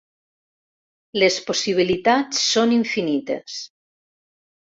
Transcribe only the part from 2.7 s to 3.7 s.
infinites.